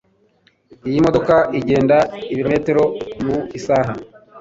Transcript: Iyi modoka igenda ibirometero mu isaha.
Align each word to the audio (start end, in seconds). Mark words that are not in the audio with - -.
Iyi 0.87 0.99
modoka 1.05 1.35
igenda 1.59 1.97
ibirometero 2.31 2.83
mu 3.23 3.35
isaha. 3.57 3.91